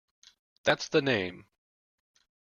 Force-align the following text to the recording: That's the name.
That's 0.63 0.87
the 0.89 0.99
name. 1.03 1.45